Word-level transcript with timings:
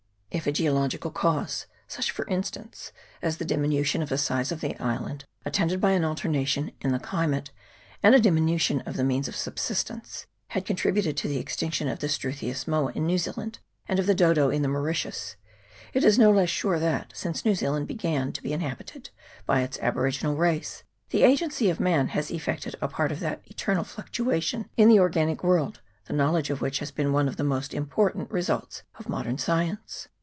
If 0.33 0.47
a 0.47 0.51
geological 0.53 1.11
cause, 1.11 1.67
such 1.89 2.09
for 2.09 2.25
instance 2.29 2.93
as 3.21 3.39
a 3.41 3.43
diminu 3.43 3.83
tion 3.83 4.01
of 4.01 4.07
the 4.07 4.17
size 4.17 4.49
of 4.49 4.61
the 4.61 4.79
island, 4.81 5.25
attended 5.43 5.81
by 5.81 5.91
an 5.91 6.05
altera 6.05 6.45
tion 6.45 6.71
in 6.79 6.93
the 6.93 6.99
climate 6.99 7.51
and 8.01 8.15
a 8.15 8.19
diminution 8.19 8.79
of 8.85 8.95
the 8.95 9.03
means 9.03 9.27
of 9.27 9.35
subsistence, 9.35 10.27
has 10.47 10.63
contributed 10.63 11.17
to 11.17 11.27
the 11.27 11.37
extinction 11.37 11.89
of 11.89 11.99
the 11.99 12.07
struthious 12.07 12.65
moa 12.65 12.93
in 12.95 13.05
New 13.05 13.17
Zealand, 13.17 13.59
and 13.89 13.99
of 13.99 14.05
the 14.05 14.15
dodo 14.15 14.49
in 14.49 14.61
the 14.61 14.69
Mauritius, 14.69 15.35
it 15.93 16.01
is 16.05 16.17
no 16.17 16.31
less 16.31 16.49
sure 16.49 16.79
that, 16.79 17.11
since 17.13 17.43
New 17.43 17.53
Zealand 17.53 17.85
began 17.89 18.31
to 18.31 18.41
be 18.41 18.53
inhabited 18.53 19.09
by 19.45 19.59
its 19.63 19.77
aboriginal 19.79 20.37
race, 20.37 20.83
the 21.09 21.23
agency 21.23 21.69
of 21.69 21.77
man 21.81 22.07
has 22.07 22.31
effected 22.31 22.77
a 22.79 22.87
part 22.87 23.11
of 23.11 23.19
that 23.19 23.41
eternal 23.47 23.83
fluctuation 23.83 24.69
in 24.77 24.87
the 24.87 24.97
organic 24.99 25.43
world, 25.43 25.81
the 26.05 26.13
know 26.13 26.31
ledge 26.31 26.49
of 26.49 26.61
which 26.61 26.79
has 26.79 26.89
been 26.89 27.11
one 27.11 27.27
of 27.27 27.35
the 27.35 27.43
most 27.43 27.73
important 27.73 28.31
results 28.31 28.83
of 28.97 29.09
modern 29.09 29.37
science. 29.37 30.07